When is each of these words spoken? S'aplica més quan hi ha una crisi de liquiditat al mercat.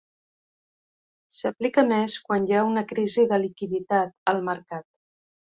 S'aplica 1.39 1.83
més 1.89 2.15
quan 2.29 2.47
hi 2.47 2.57
ha 2.61 2.65
una 2.71 2.85
crisi 2.93 3.27
de 3.35 3.41
liquiditat 3.45 4.19
al 4.35 4.43
mercat. 4.51 4.89